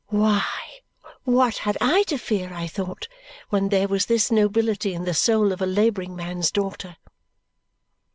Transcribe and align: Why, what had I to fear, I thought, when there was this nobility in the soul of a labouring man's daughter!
Why, 0.07 0.49
what 1.25 1.57
had 1.57 1.77
I 1.79 2.01
to 2.07 2.17
fear, 2.17 2.51
I 2.51 2.65
thought, 2.65 3.07
when 3.49 3.69
there 3.69 3.87
was 3.87 4.07
this 4.07 4.31
nobility 4.31 4.95
in 4.95 5.05
the 5.05 5.13
soul 5.13 5.51
of 5.51 5.61
a 5.61 5.67
labouring 5.67 6.15
man's 6.15 6.49
daughter! 6.51 6.97